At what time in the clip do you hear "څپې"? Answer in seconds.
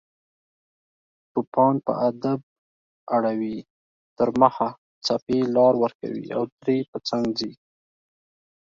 5.05-5.39